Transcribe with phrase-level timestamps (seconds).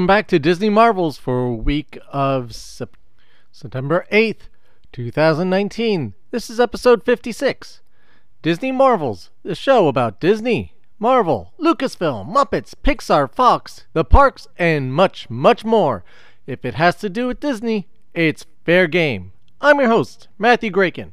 [0.00, 2.96] Welcome back to Disney Marvels for week of Sep-
[3.52, 4.48] September 8th,
[4.92, 6.14] 2019.
[6.30, 7.82] This is episode 56.
[8.40, 15.28] Disney Marvels, the show about Disney, Marvel, Lucasfilm, Muppets, Pixar, Fox, the parks, and much,
[15.28, 16.02] much more.
[16.46, 19.32] If it has to do with Disney, it's fair game.
[19.60, 21.12] I'm your host, Matthew Graykin.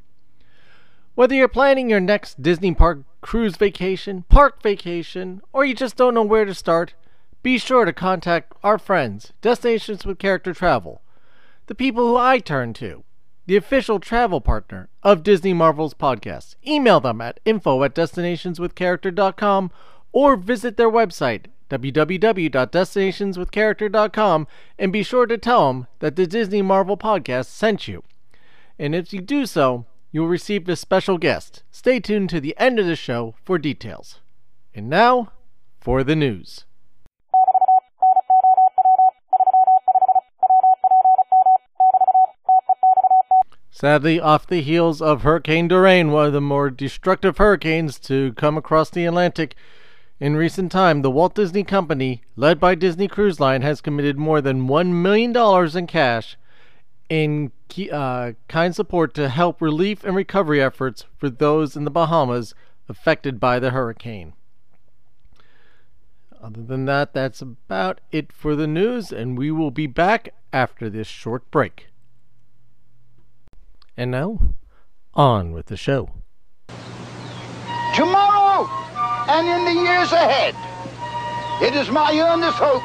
[1.14, 6.14] Whether you're planning your next Disney park cruise vacation, park vacation, or you just don't
[6.14, 6.94] know where to start,
[7.48, 11.02] be sure to contact our friends, Destinations with Character Travel,
[11.68, 13.06] the people who I turn to,
[13.46, 16.56] the official travel partner of Disney Marvel's podcast.
[16.68, 19.72] Email them at info at destinationswithcharacter.com
[20.12, 26.98] or visit their website, www.destinationswithcharacter.com, and be sure to tell them that the Disney Marvel
[26.98, 28.04] podcast sent you.
[28.78, 31.64] And if you do so, you will receive a special guest.
[31.72, 34.20] Stay tuned to the end of the show for details.
[34.76, 35.32] And now,
[35.80, 36.66] for the news.
[43.80, 48.58] Sadly, off the heels of Hurricane Dorian, one of the more destructive hurricanes to come
[48.58, 49.54] across the Atlantic
[50.20, 54.42] in recent time, the Walt Disney Company, led by Disney Cruise Line, has committed more
[54.42, 56.38] than $1 million in cash
[57.08, 57.52] in
[57.92, 62.56] uh, kind support to help relief and recovery efforts for those in the Bahamas
[62.90, 64.34] affected by the hurricane.
[66.42, 70.90] Other than that, that's about it for the news, and we will be back after
[70.90, 71.90] this short break.
[74.00, 74.40] And now,
[75.16, 76.12] on with the show.
[77.96, 78.70] Tomorrow
[79.28, 80.54] and in the years ahead,
[81.64, 82.84] it is my earnest hope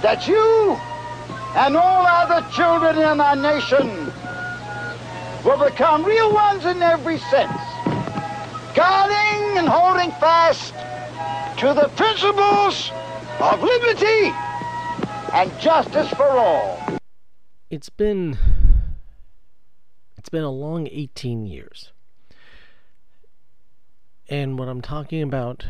[0.00, 0.78] that you
[1.54, 4.10] and all other children in our nation
[5.44, 7.60] will become real ones in every sense,
[8.74, 10.72] guarding and holding fast
[11.58, 12.90] to the principles
[13.38, 14.32] of liberty
[15.34, 16.80] and justice for all.
[17.68, 18.38] It's been
[20.30, 21.92] been a long 18 years.
[24.28, 25.66] And what I'm talking about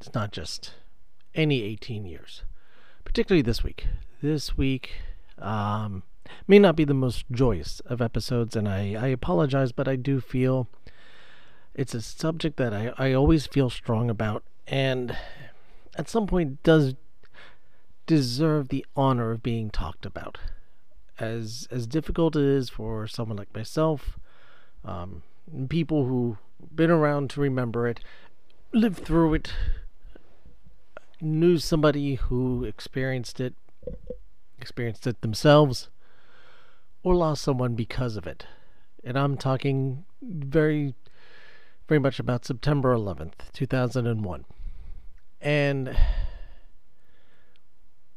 [0.00, 0.74] is not just
[1.34, 2.42] any 18 years,
[3.04, 3.86] particularly this week.
[4.22, 4.92] This week
[5.38, 6.02] um,
[6.46, 10.20] may not be the most joyous of episodes, and I, I apologize, but I do
[10.20, 10.68] feel
[11.74, 15.16] it's a subject that I, I always feel strong about, and
[15.96, 16.94] at some point does
[18.06, 20.38] deserve the honor of being talked about
[21.18, 24.18] as as difficult it is for someone like myself,
[24.84, 25.22] um,
[25.68, 26.38] people who
[26.74, 28.00] been around to remember it,
[28.72, 29.52] lived through it,
[31.20, 33.54] knew somebody who experienced it,
[34.58, 35.88] experienced it themselves,
[37.02, 38.46] or lost someone because of it.
[39.04, 40.94] And I'm talking very,
[41.88, 44.44] very much about September 11th, 2001.
[45.40, 45.96] And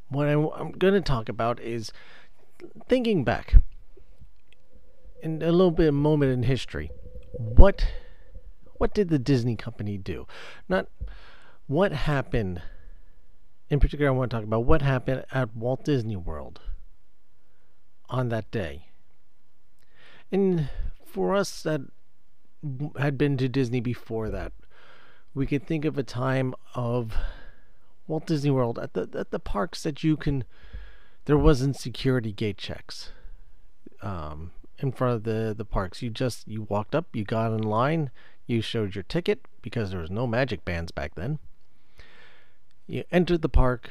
[0.10, 1.92] what I, I'm going to talk about is
[2.88, 3.56] thinking back
[5.22, 6.92] in a little bit of moment in history,
[7.32, 7.88] what
[8.78, 10.28] what did the Disney company do?
[10.70, 10.88] Not
[11.66, 12.62] what happened
[13.70, 16.62] in particular I want to talk about what happened at Walt Disney World
[18.10, 18.88] on that day.
[20.32, 20.70] And
[21.06, 21.82] for us that
[22.98, 24.54] had been to Disney before that,
[25.34, 27.16] we could think of a time of
[28.08, 30.44] Walt Disney World at the at the parks that you can
[31.28, 33.12] there wasn't security gate checks
[34.02, 36.02] um, in front of the the parks.
[36.02, 38.10] You just you walked up, you got in line,
[38.48, 41.40] you showed your ticket because there was no magic bands back then.
[42.88, 43.90] You entered the park,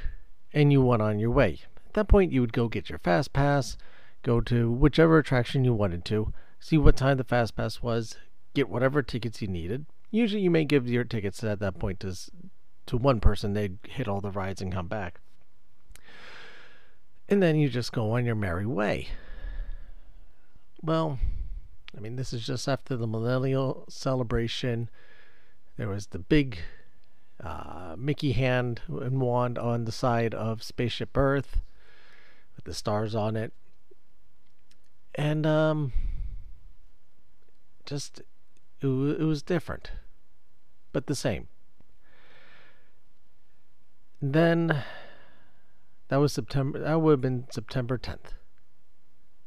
[0.55, 1.61] and you went on your way.
[1.87, 3.77] At that point, you would go get your fast pass,
[4.23, 8.17] go to whichever attraction you wanted to, see what time the fast pass was,
[8.55, 9.85] get whatever tickets you needed.
[10.11, 12.17] Usually, you may give your tickets at that point to
[12.87, 13.53] to one person.
[13.53, 15.21] They'd hit all the rides and come back
[17.28, 19.08] and then you just go on your merry way.
[20.82, 21.19] Well,
[21.96, 24.90] I mean, this is just after the millennial celebration.
[25.76, 26.58] There was the big
[27.43, 31.61] uh, Mickey hand and wand on the side of Spaceship Earth
[32.55, 33.52] with the stars on it.
[35.14, 35.93] And, um,
[37.87, 38.20] just,
[38.81, 39.90] it, it was different,
[40.93, 41.49] but the same.
[44.20, 44.82] Then
[46.08, 46.79] that was September.
[46.79, 48.35] That would have been September 10th,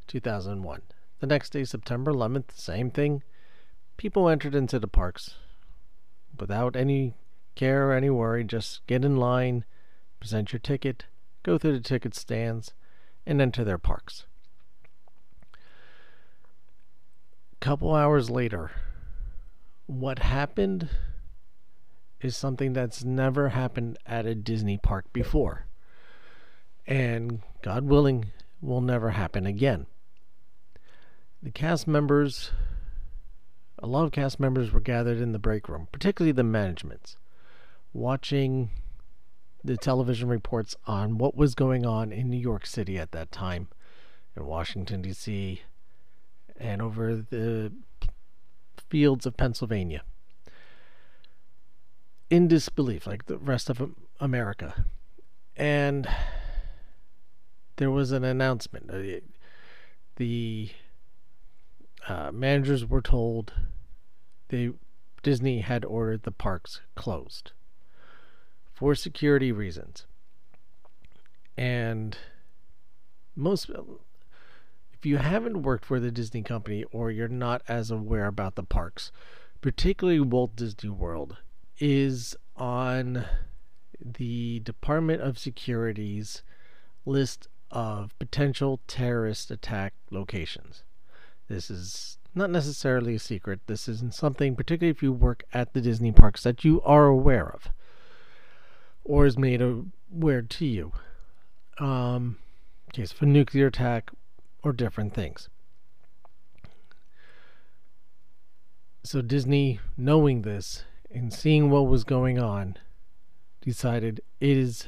[0.08, 0.82] 2001.
[1.20, 3.24] The next day, September 11th, same thing.
[3.98, 5.36] People entered into the parks
[6.38, 7.16] without any
[7.56, 8.44] care or any worry.
[8.44, 9.66] Just get in line,
[10.20, 11.06] present your ticket,
[11.44, 12.74] go through the ticket stands,
[13.26, 14.26] and enter their parks.
[15.54, 15.58] A
[17.60, 18.72] Couple hours later,
[19.86, 20.90] what happened
[22.22, 25.69] is something that's never happened at a Disney park before
[26.90, 28.32] and God willing,
[28.62, 29.86] will never happen again.
[31.42, 32.52] The cast members,
[33.78, 37.16] a lot of cast members were gathered in the break room, particularly the managements,
[37.94, 38.72] watching
[39.64, 43.68] the television reports on what was going on in New York City at that time,
[44.36, 45.62] in Washington, D.C.,
[46.58, 47.72] and over the
[48.90, 50.02] fields of Pennsylvania.
[52.32, 54.86] In disbelief, like the rest of America.
[55.56, 56.08] And
[57.80, 58.92] there was an announcement.
[58.92, 59.22] Uh,
[60.18, 60.70] the
[62.10, 63.54] uh, managers were told
[64.50, 64.72] they
[65.24, 67.54] Disney had ordered the parks closed
[68.74, 70.06] for security reasons.
[71.58, 72.18] And
[73.34, 78.56] most if you haven't worked for the Disney company or you're not as aware about
[78.56, 79.14] the parks,
[79.62, 81.38] particularly Walt Disney World
[81.80, 83.24] is on
[84.02, 86.44] the Department of Security's
[87.06, 90.84] list of potential terrorist attack locations.
[91.48, 93.62] This is not necessarily a secret.
[93.68, 97.48] This isn't something, particularly if you work at the Disney parks, that you are aware
[97.48, 97.70] of
[99.04, 100.92] or is made aware to you.
[101.80, 102.38] Um,
[102.94, 104.12] case of a nuclear attack
[104.64, 105.50] or different things.
[109.04, 112.78] So Disney, knowing this and seeing what was going on,
[113.62, 114.86] decided it is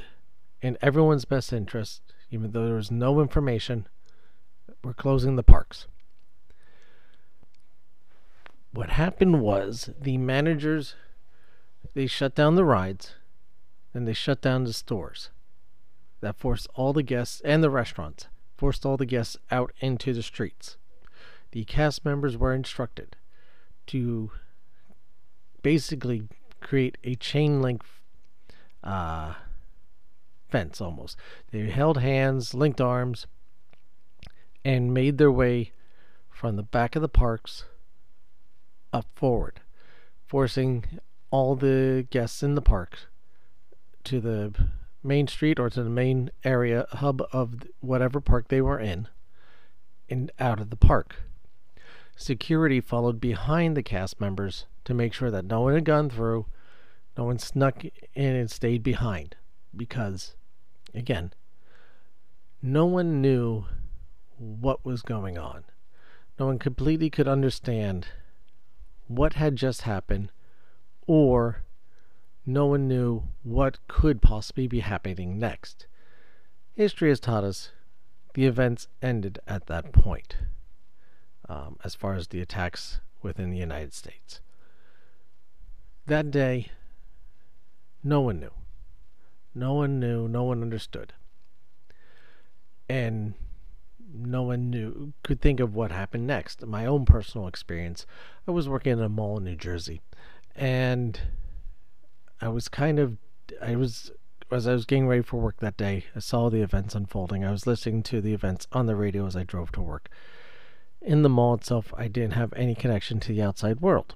[0.61, 2.01] in everyone's best interest
[2.31, 3.87] even though there was no information,
[4.83, 5.87] we're closing the parks.
[8.73, 10.95] What happened was the managers
[11.93, 13.15] they shut down the rides
[13.93, 15.29] and they shut down the stores.
[16.21, 20.23] That forced all the guests and the restaurants, forced all the guests out into the
[20.23, 20.77] streets.
[21.51, 23.17] The cast members were instructed
[23.87, 24.31] to
[25.61, 26.29] basically
[26.61, 27.83] create a chain link
[28.83, 29.33] uh,
[30.51, 31.17] fence almost.
[31.51, 33.25] They held hands, linked arms,
[34.63, 35.71] and made their way
[36.29, 37.65] from the back of the parks
[38.93, 39.61] up forward,
[40.27, 40.85] forcing
[41.31, 43.07] all the guests in the parks
[44.03, 44.53] to the
[45.03, 49.07] main street or to the main area hub of whatever park they were in
[50.09, 51.15] and out of the park.
[52.15, 56.45] Security followed behind the cast members to make sure that no one had gone through,
[57.17, 57.83] no one snuck
[58.13, 59.35] in and stayed behind
[59.75, 60.35] because
[60.93, 61.33] Again,
[62.61, 63.65] no one knew
[64.37, 65.63] what was going on.
[66.39, 68.07] No one completely could understand
[69.07, 70.31] what had just happened,
[71.05, 71.63] or
[72.45, 75.87] no one knew what could possibly be happening next.
[76.73, 77.71] History has taught us
[78.33, 80.37] the events ended at that point,
[81.47, 84.41] um, as far as the attacks within the United States.
[86.07, 86.71] That day,
[88.03, 88.51] no one knew.
[89.53, 91.13] No one knew, no one understood.
[92.87, 93.33] And
[94.13, 96.65] no one knew could think of what happened next.
[96.65, 98.05] My own personal experience,
[98.47, 100.01] I was working in a mall in New Jersey
[100.55, 101.19] and
[102.41, 103.17] I was kind of
[103.61, 104.11] I was
[104.51, 107.45] as I was getting ready for work that day, I saw the events unfolding.
[107.45, 110.09] I was listening to the events on the radio as I drove to work.
[111.01, 114.15] In the mall itself, I didn't have any connection to the outside world.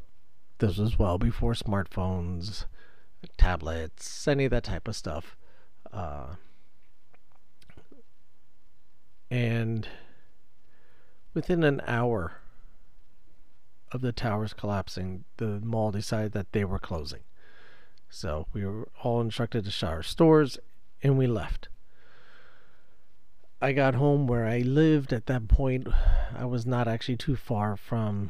[0.59, 2.65] This was well before smartphones,
[3.37, 5.35] tablets, any of that type of stuff.
[5.91, 6.35] Uh,
[9.29, 9.87] and
[11.33, 12.41] within an hour
[13.91, 17.21] of the towers collapsing, the mall decided that they were closing.
[18.09, 20.57] So we were all instructed to shut our stores
[21.01, 21.69] and we left.
[23.61, 25.87] I got home where I lived at that point.
[26.37, 28.29] I was not actually too far from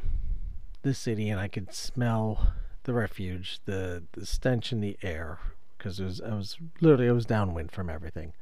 [0.82, 2.52] the city and I could smell
[2.86, 5.38] the refuge, the the stench in the air,
[5.76, 8.32] because it was I was literally I was downwind from everything,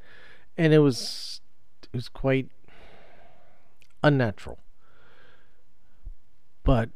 [0.56, 1.40] and it was
[1.82, 2.48] it was quite
[4.02, 4.58] unnatural.
[6.62, 6.90] But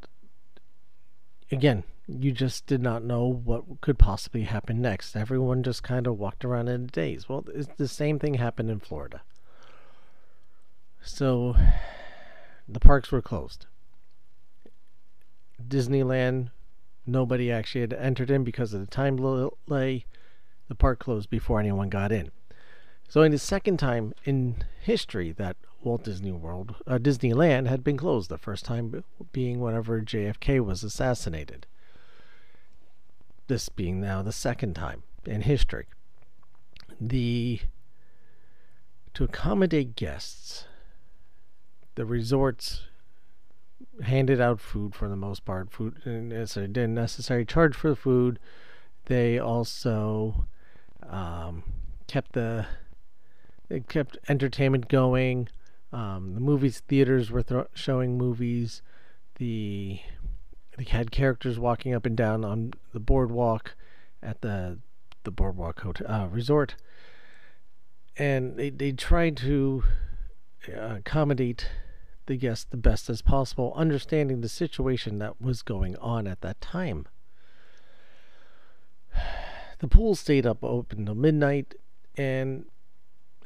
[1.50, 5.16] again, you just did not know what could possibly happen next.
[5.16, 7.28] Everyone just kind of walked around in a daze.
[7.28, 9.22] Well, the same thing happened in Florida.
[11.00, 11.56] So
[12.68, 13.66] the parks were closed.
[15.66, 16.50] Disneyland
[17.08, 20.04] nobody actually had entered in because of the time delay.
[20.68, 22.30] The park closed before anyone got in.
[23.08, 27.96] So, in the second time in history that Walt Disney World, uh, Disneyland had been
[27.96, 31.66] closed, the first time being whenever JFK was assassinated.
[33.46, 35.86] This being now the second time in history.
[37.00, 37.60] The
[39.14, 40.66] to accommodate guests,
[41.94, 42.87] the resorts
[44.02, 45.70] handed out food for the most part.
[45.70, 48.38] Food, and so didn't necessarily charge for the food.
[49.06, 50.46] They also
[51.08, 51.64] um,
[52.06, 52.66] kept the
[53.68, 55.48] it kept entertainment going.
[55.92, 58.82] Um, the movies theaters were th- showing movies.
[59.36, 60.00] The
[60.76, 63.74] they had characters walking up and down on the boardwalk
[64.22, 64.78] at the
[65.24, 66.76] the boardwalk hotel uh, resort,
[68.16, 69.84] and they they tried to
[70.68, 71.68] uh, accommodate
[72.28, 76.60] the guests the best as possible, understanding the situation that was going on at that
[76.60, 77.06] time.
[79.80, 81.76] The pool stayed up open till midnight,
[82.16, 82.64] and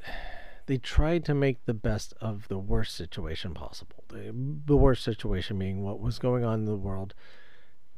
[0.66, 4.02] they tried to make the best of the worst situation possible.
[4.08, 4.34] The,
[4.64, 7.12] the worst situation being what was going on in the world.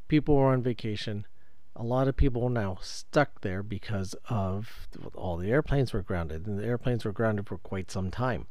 [0.09, 1.29] People were on vacation.
[1.77, 6.59] A lot of people now stuck there because of all the airplanes were grounded, and
[6.59, 8.49] the airplanes were grounded for quite some time.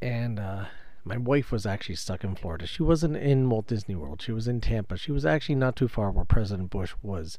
[0.00, 0.66] And uh,
[1.04, 2.66] my wife was actually stuck in Florida.
[2.66, 4.22] She wasn't in Walt Disney World.
[4.22, 4.96] She was in Tampa.
[4.96, 7.38] She was actually not too far where President Bush was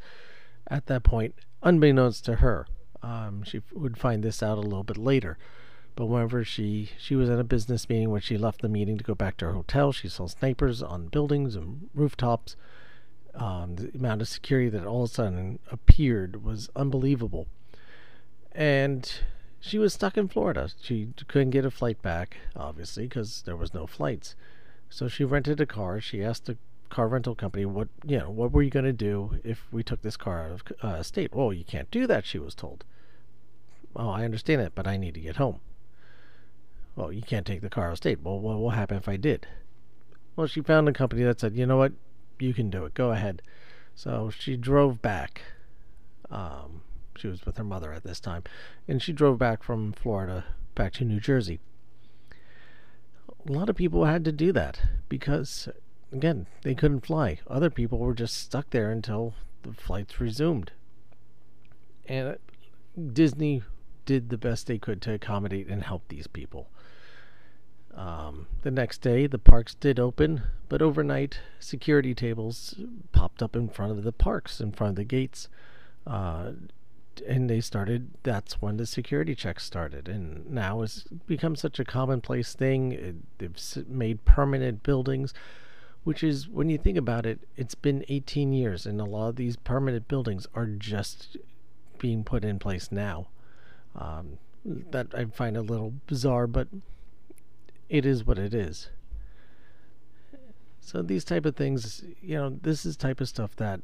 [0.67, 2.67] at that point, unbeknownst to her.
[3.01, 5.37] Um, she would find this out a little bit later.
[5.95, 9.03] But whenever she she was at a business meeting, when she left the meeting to
[9.03, 12.55] go back to her hotel, she saw snipers on buildings and rooftops.
[13.35, 17.47] Um, the amount of security that all of a sudden appeared was unbelievable.
[18.51, 19.11] And
[19.59, 20.69] she was stuck in Florida.
[20.81, 24.35] She couldn't get a flight back, obviously, because there was no flights.
[24.89, 25.99] So she rented a car.
[25.99, 26.57] She asked the
[26.89, 28.29] car rental company, "What you know?
[28.29, 31.33] What were you going to do if we took this car out of uh, state?"
[31.33, 32.25] Well, you can't do that.
[32.25, 32.85] She was told.
[33.95, 35.59] Oh, I understand it, but I need to get home.
[36.95, 38.21] Well, you can't take the car out of state.
[38.21, 39.47] Well, what will happen if I did?
[40.35, 41.93] Well, she found a company that said, "You know what?
[42.39, 42.93] You can do it.
[42.93, 43.41] Go ahead."
[43.93, 45.41] So she drove back.
[46.31, 46.81] Um,
[47.19, 48.43] she was with her mother at this time,
[48.87, 50.45] and she drove back from Florida
[50.75, 51.59] back to New Jersey.
[53.47, 55.69] A lot of people had to do that because
[56.11, 57.39] again, they couldn't fly.
[57.47, 59.33] Other people were just stuck there until
[59.63, 60.71] the flights resumed.
[62.07, 62.37] And
[63.13, 63.63] Disney
[64.05, 66.69] did the best they could to accommodate and help these people.
[67.93, 72.75] Um, the next day, the parks did open, but overnight, security tables
[73.11, 75.49] popped up in front of the parks, in front of the gates.
[76.07, 76.51] Uh,
[77.21, 80.07] and they started, that's when the security checks started.
[80.07, 82.91] And now it's become such a commonplace thing.
[82.91, 85.33] It, they've made permanent buildings
[86.03, 89.35] which is when you think about it, it's been 18 years, and a lot of
[89.35, 91.37] these permanent buildings are just
[91.97, 93.27] being put in place now.
[93.95, 96.67] Um, that I find a little bizarre, but
[97.89, 98.89] it is what it is.
[100.79, 103.81] So these type of things, you know, this is type of stuff that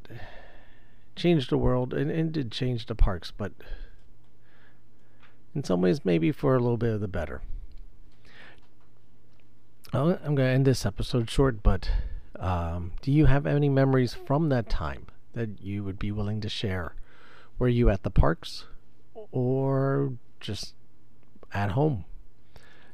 [1.15, 3.51] changed the world and, and did change the parks, but
[5.53, 7.41] in some ways maybe for a little bit of the better.
[9.93, 11.89] I'm going to end this episode short, but
[12.38, 16.50] um, do you have any memories from that time that you would be willing to
[16.50, 16.95] share?
[17.57, 18.65] Were you at the parks
[19.31, 20.74] or just
[21.53, 22.03] at home?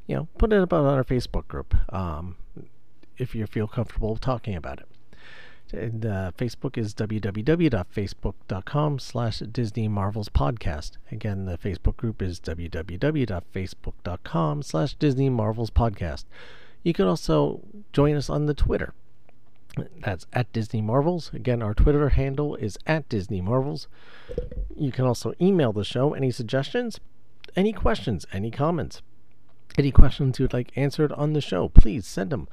[0.06, 2.36] You know, put it up on our Facebook group um,
[3.18, 4.88] if you feel comfortable talking about it.
[5.74, 10.92] And uh, Facebook is www.facebook.com slash Disney Marvels Podcast.
[11.12, 16.26] Again, the Facebook group is www.facebook.com slash Disney Marvels Podcast.
[16.84, 17.62] You can also
[17.94, 18.94] join us on the Twitter.
[20.04, 21.32] That's at Disney Marvels.
[21.34, 23.88] Again, our Twitter handle is at Disney Marvels.
[24.76, 27.00] You can also email the show any suggestions,
[27.56, 29.02] any questions, any comments,
[29.78, 31.70] any questions you would like answered on the show.
[31.70, 32.50] Please send them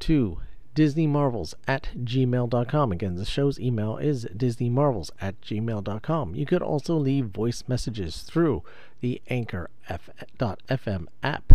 [0.00, 0.38] to
[0.80, 2.90] disneymarvels at gmail.com.
[2.90, 6.34] Again, the show's email is disneymarvels at gmail.com.
[6.34, 8.62] You could also leave voice messages through
[9.02, 11.52] the Anchor.fm app.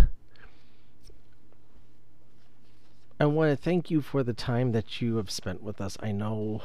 [3.18, 5.96] I want to thank you for the time that you have spent with us.
[6.00, 6.62] I know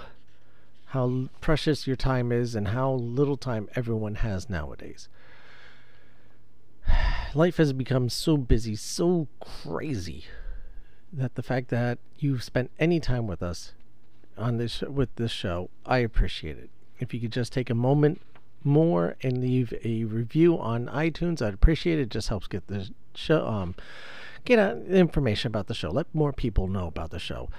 [0.88, 5.10] how precious your time is and how little time everyone has nowadays.
[7.34, 10.26] Life has become so busy, so crazy
[11.14, 13.74] that the fact that you've spent any time with us
[14.38, 16.70] on this with this show, I appreciate it.
[17.00, 18.22] If you could just take a moment
[18.64, 22.04] more and leave a review on iTunes, I'd appreciate it.
[22.04, 23.76] it just helps get the show um
[24.46, 25.90] get information about the show.
[25.90, 27.50] Let more people know about the show.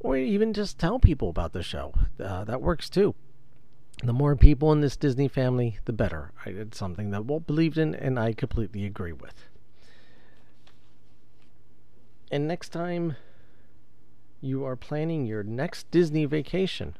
[0.00, 1.92] Or even just tell people about the show.
[2.18, 3.14] Uh, that works too.
[4.02, 6.32] The more people in this Disney family, the better.
[6.46, 9.49] I it's something that Walt believed in, and I completely agree with.
[12.30, 13.16] And next time
[14.40, 16.96] you are planning your next Disney vacation,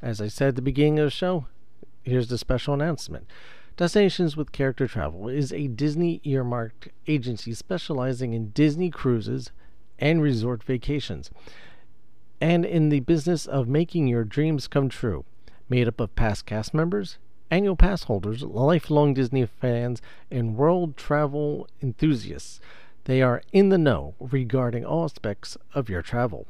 [0.00, 1.46] as I said at the beginning of the show,
[2.02, 3.26] here's the special announcement.
[3.76, 9.50] Destinations with Character Travel is a Disney earmarked agency specializing in Disney cruises
[9.98, 11.30] and resort vacations,
[12.40, 15.24] and in the business of making your dreams come true.
[15.68, 17.18] Made up of past cast members,
[17.50, 20.00] annual pass holders, lifelong Disney fans,
[20.30, 22.60] and world travel enthusiasts.
[23.08, 26.46] They are in the know regarding all aspects of your travel.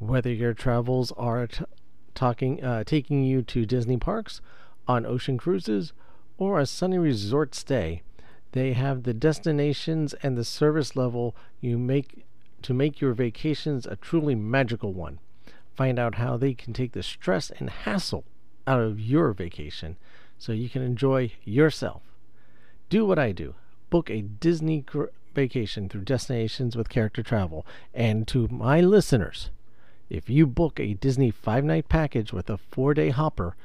[0.00, 1.64] Whether your travels are t-
[2.12, 4.40] talking, uh, taking you to Disney parks,
[4.88, 5.92] on ocean cruises,
[6.38, 8.02] or a sunny resort stay,
[8.50, 12.24] they have the destinations and the service level you make
[12.62, 15.20] to make your vacations a truly magical one.
[15.76, 18.24] Find out how they can take the stress and hassle
[18.66, 19.96] out of your vacation
[20.36, 22.02] so you can enjoy yourself.
[22.88, 23.54] Do what I do.
[23.88, 24.82] Book a Disney
[25.34, 27.66] vacation through Destinations with Character Travel.
[27.94, 29.50] And to my listeners,
[30.08, 33.56] if you book a Disney five night package with a four day hopper,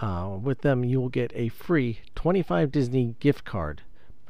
[0.00, 3.82] uh, with them you will get a free 25 Disney gift card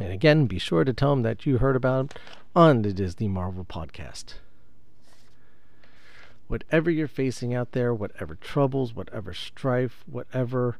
[0.00, 2.14] And again, be sure to tell them that you heard about
[2.54, 4.34] on the Disney Marvel podcast.
[6.48, 10.76] Whatever you're facing out there, whatever troubles, whatever strife, whatever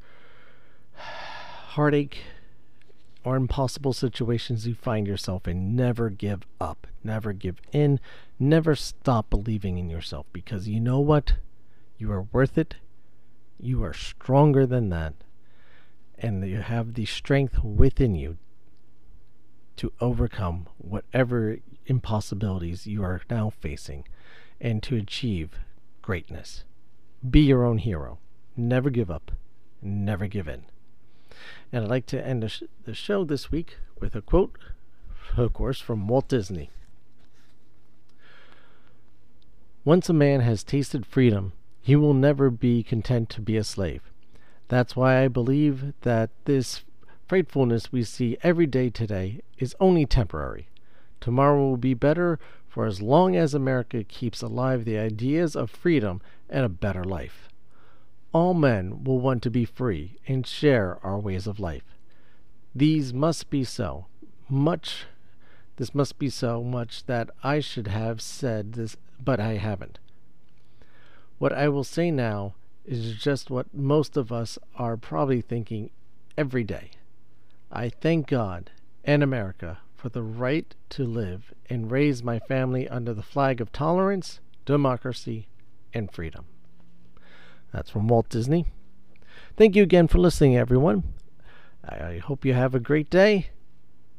[0.95, 2.19] heartache
[3.25, 6.87] or impossible situations you find yourself in, never give up.
[7.03, 8.01] Never give in.
[8.39, 11.35] Never stop believing in yourself because you know what?
[11.97, 12.75] You are worth it.
[13.59, 15.15] You are stronger than that.
[16.19, 18.37] And you have the strength within you
[19.77, 24.07] to overcome whatever impossibilities you are now facing
[24.61, 25.59] and to achieve
[26.01, 26.65] greatness.
[27.29, 28.19] Be your own hero.
[28.57, 29.33] Never give up.
[29.81, 30.65] Never give in.
[31.73, 34.59] And I'd like to end the, sh- the show this week with a quote,
[35.37, 36.71] of course, from Walt Disney.
[39.85, 44.03] Once a man has tasted freedom, he will never be content to be a slave.
[44.69, 46.83] That's why I believe that this
[47.33, 50.69] frightfulness we see every day today is only temporary.
[51.19, 56.21] Tomorrow will be better for as long as America keeps alive the ideas of freedom
[56.51, 57.49] and a better life.
[58.35, 61.97] All men will want to be free and share our ways of life.
[62.75, 64.09] These must be so.
[64.51, 65.07] Much
[65.77, 69.99] this must be so much that I should have said this, but I haven't.
[71.39, 75.89] What I will say now is just what most of us are probably thinking
[76.37, 76.91] every day.
[77.73, 78.71] I thank God
[79.03, 83.73] and America for the right to live and raise my family under the flag of
[83.73, 85.49] tolerance, democracy,
[85.95, 86.45] and freedom.
[87.73, 88.67] That's from Walt Disney.
[89.57, 91.15] Thank you again for listening, everyone.
[91.83, 93.51] I hope you have a great day,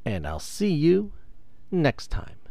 [0.03, 1.11] and I'll see you
[1.69, 2.42] next time.